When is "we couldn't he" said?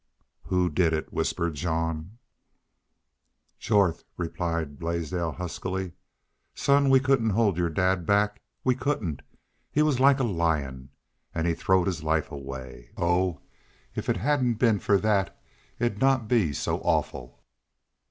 8.63-9.83